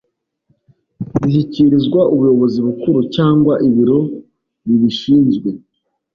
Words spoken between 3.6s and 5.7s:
ibiro bi bishinzwe